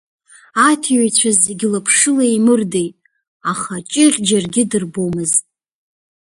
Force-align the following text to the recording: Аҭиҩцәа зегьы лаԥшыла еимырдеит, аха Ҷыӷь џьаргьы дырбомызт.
Аҭиҩцәа 0.69 1.31
зегьы 1.43 1.67
лаԥшыла 1.73 2.23
еимырдеит, 2.29 2.95
аха 3.51 3.73
Ҷыӷь 3.91 4.19
џьаргьы 4.27 4.63
дырбомызт. 4.69 5.43